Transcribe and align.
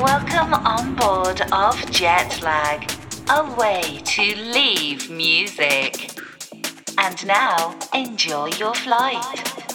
Welcome 0.00 0.52
on 0.52 0.94
board 0.94 1.40
of 1.52 1.74
Jetlag, 1.90 2.84
a 3.30 3.54
way 3.58 4.02
to 4.04 4.36
leave 4.36 5.08
music. 5.08 6.10
And 6.98 7.26
now, 7.26 7.78
enjoy 7.94 8.48
your 8.58 8.74
flight. 8.74 9.65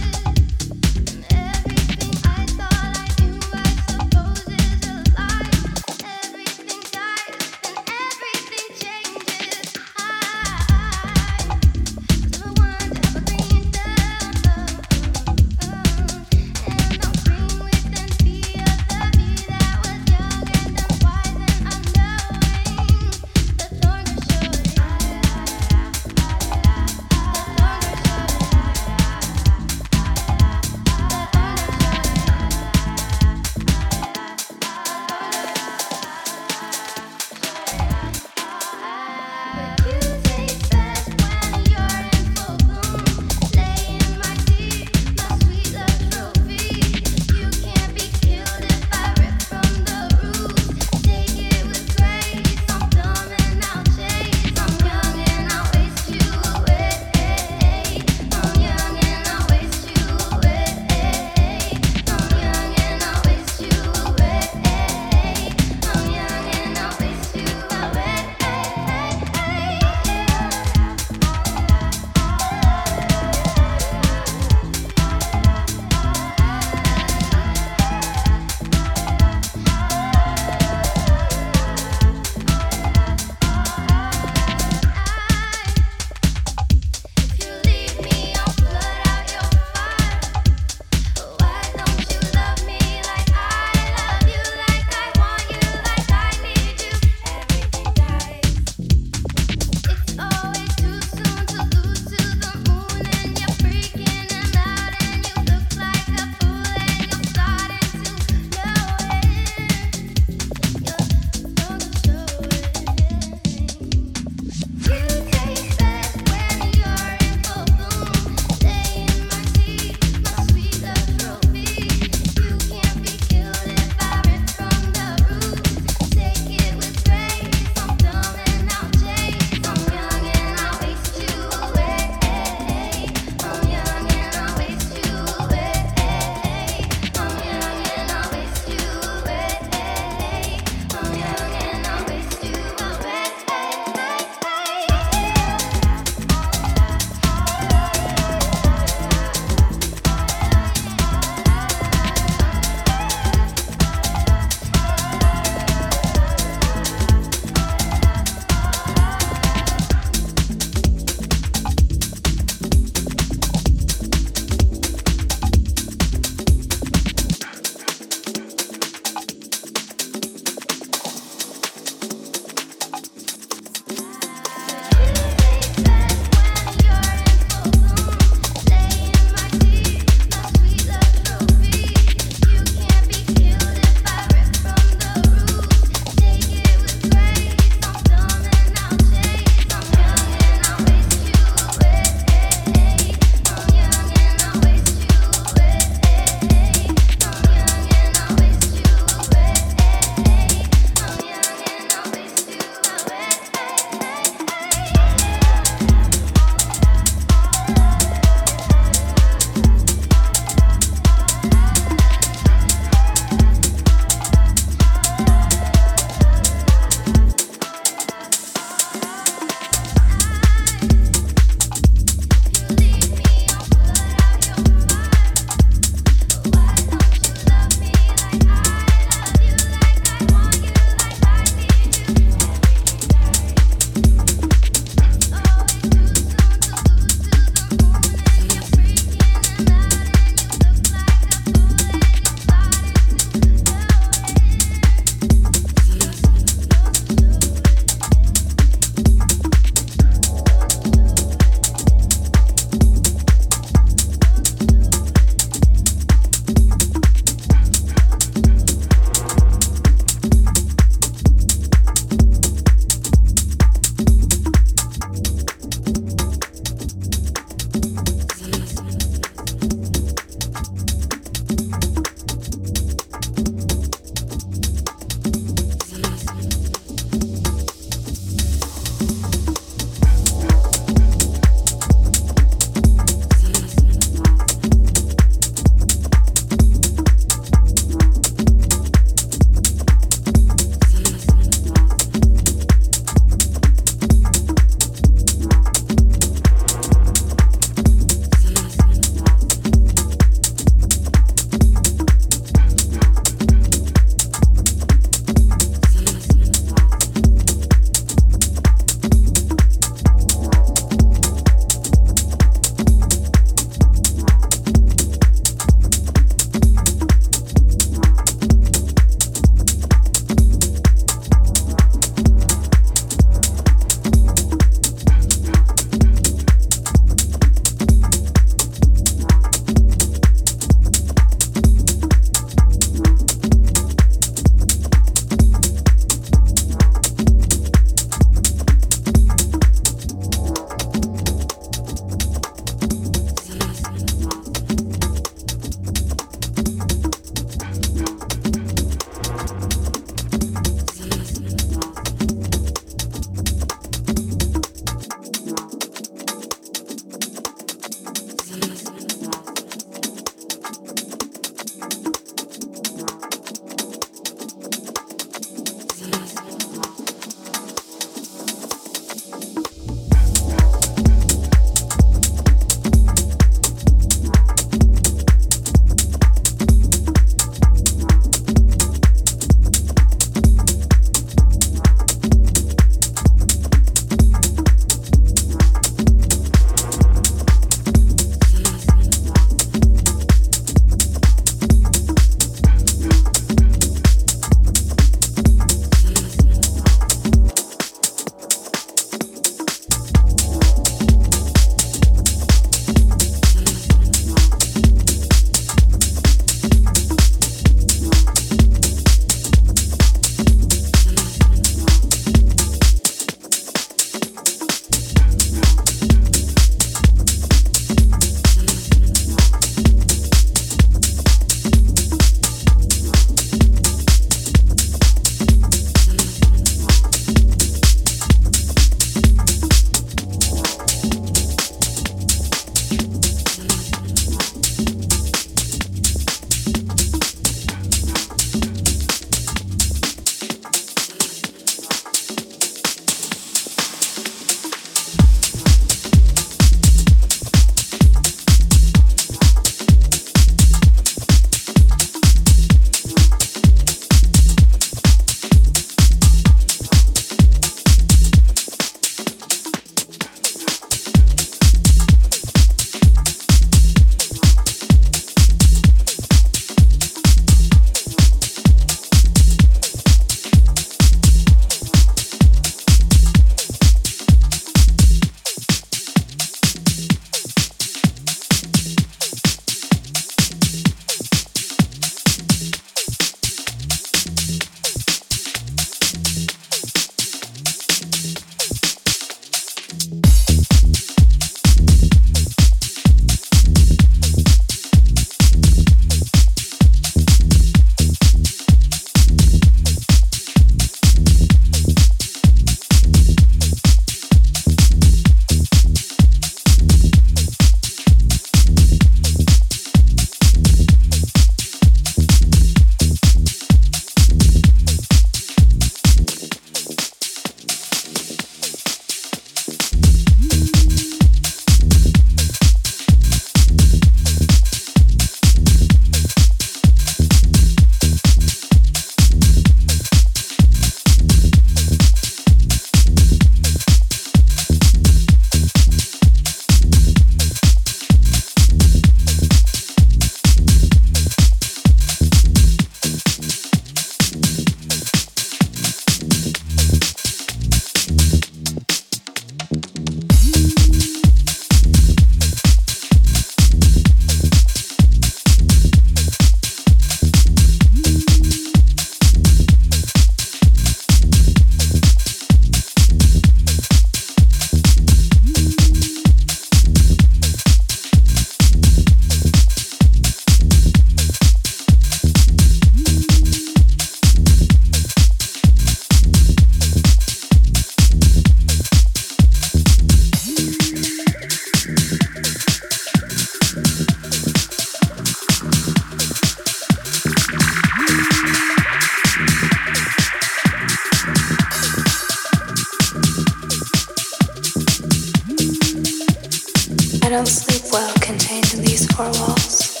don't 597.30 597.46
sleep 597.46 597.92
well 597.92 598.12
contained 598.14 598.74
in 598.74 598.80
these 598.80 599.06
four 599.14 599.26
walls. 599.26 600.00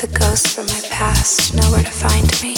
The 0.00 0.08
ghosts 0.18 0.54
from 0.54 0.64
my 0.68 0.80
past 0.88 1.54
know 1.54 1.70
where 1.70 1.84
to 1.84 1.90
find 1.90 2.42
me. 2.42 2.56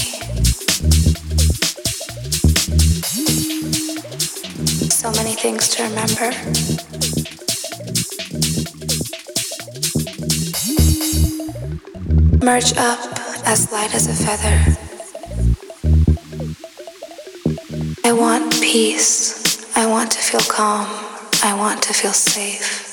So 4.88 5.10
many 5.20 5.34
things 5.34 5.68
to 5.70 5.82
remember. 5.82 6.65
merge 12.46 12.76
up 12.76 13.00
as 13.44 13.72
light 13.72 13.92
as 13.92 14.06
a 14.06 14.14
feather. 14.24 14.56
I 18.04 18.12
want 18.12 18.52
peace. 18.52 19.76
I 19.76 19.84
want 19.86 20.12
to 20.12 20.18
feel 20.18 20.46
calm. 20.48 20.86
I 21.42 21.56
want 21.58 21.82
to 21.82 21.92
feel 21.92 22.12
safe. 22.12 22.86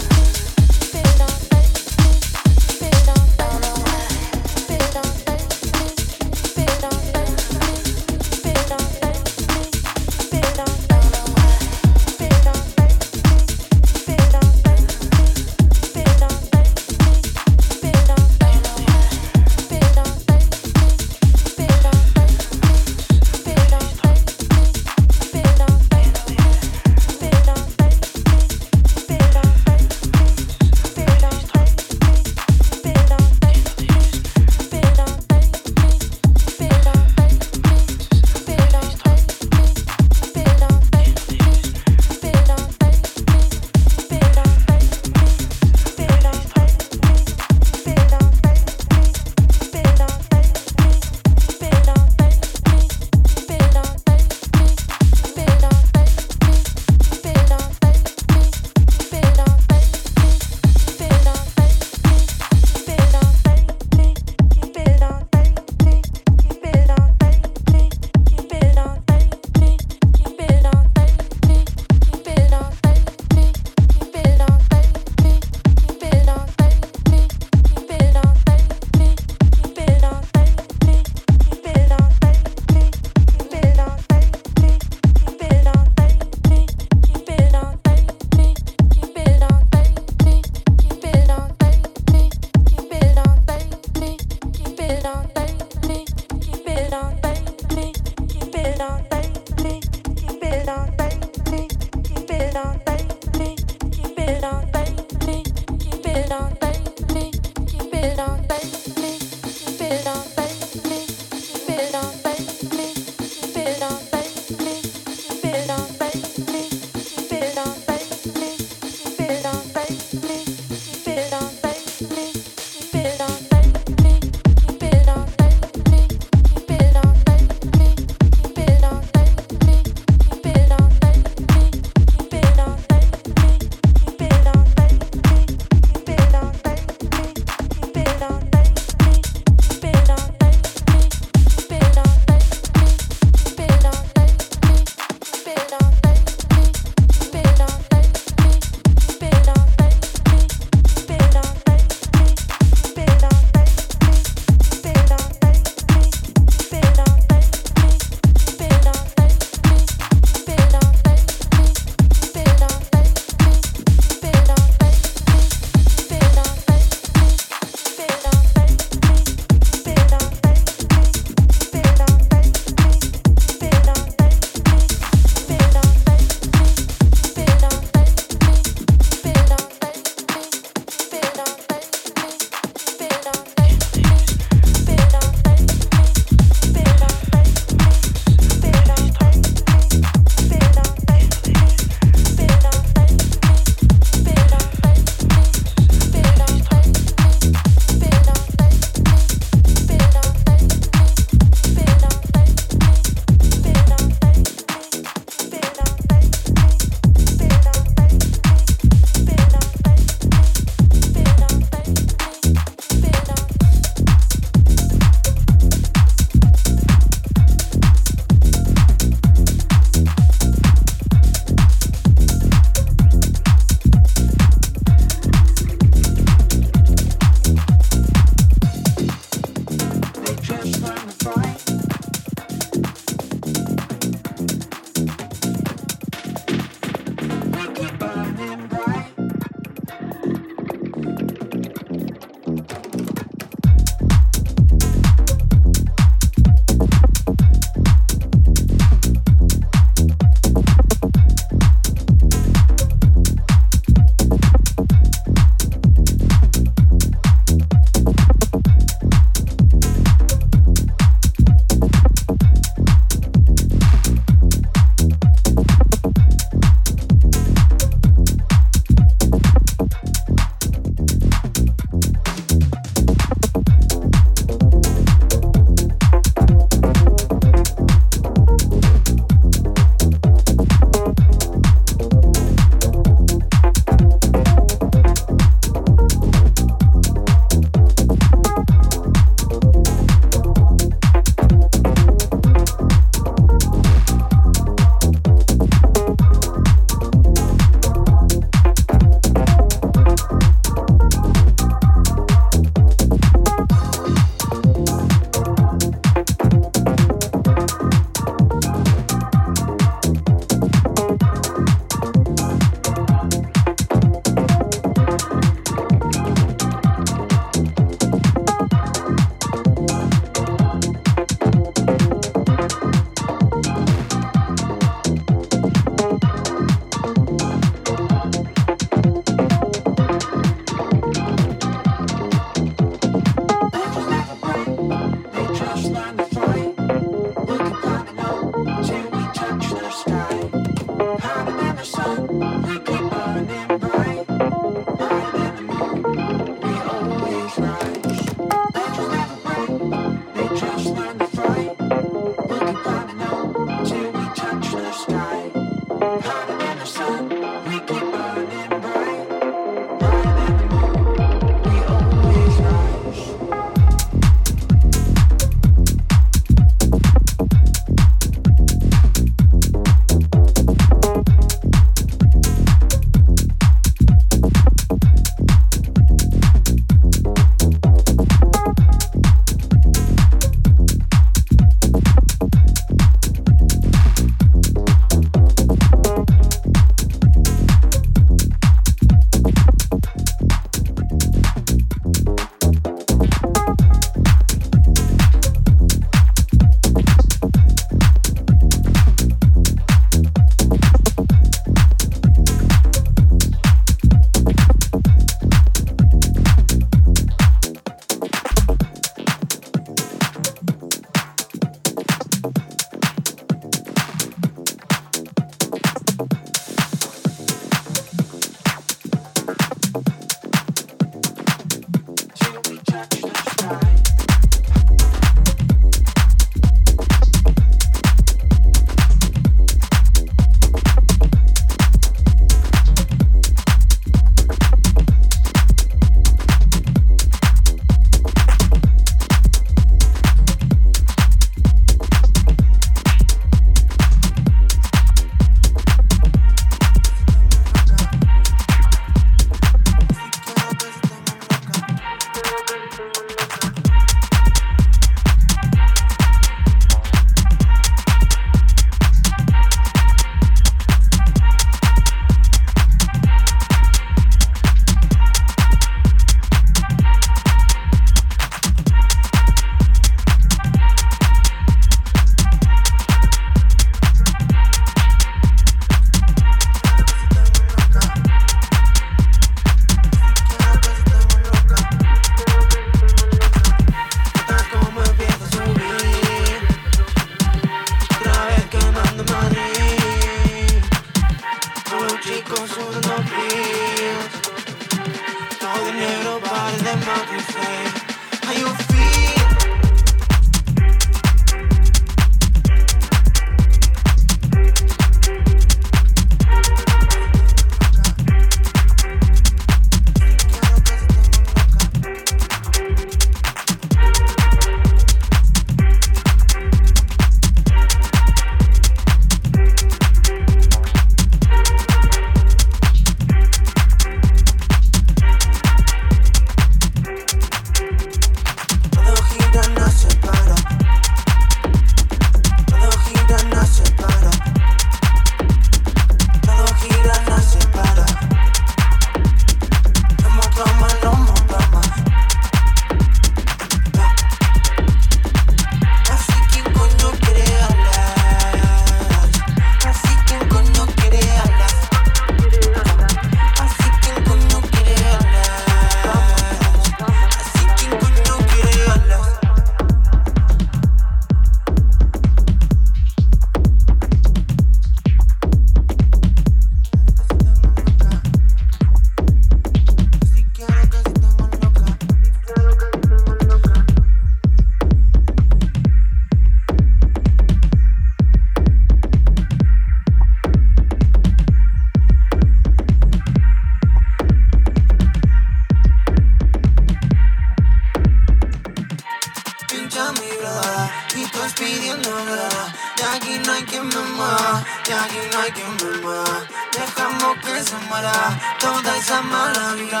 esa 599.08 599.22
mala 599.22 599.72
vida. 599.72 600.00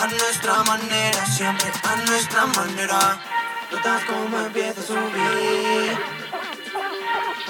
A 0.00 0.06
nuestra 0.06 0.64
manera, 0.64 1.26
siempre 1.26 1.70
a 1.84 1.96
nuestra 2.06 2.46
manera. 2.46 3.18
Notas 3.70 4.04
cómo 4.04 4.38
empieza 4.38 4.80
a 4.80 4.84
subir. 4.84 5.98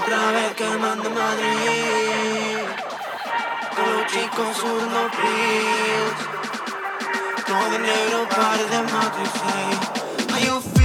Otra 0.01 0.33
vez 0.33 0.55
que 0.57 0.65
mando 0.83 1.09
Madrid. 1.11 2.59
Con 3.77 3.97
los 3.97 4.07
chicos 4.13 4.57
surdo 4.57 5.03
pills. 5.19 6.21
Todo 7.47 7.79
negro, 7.79 8.29
par 8.29 8.59
de 8.59 8.83
matrices. 8.93 10.33
Are 10.33 10.45
you 10.45 10.82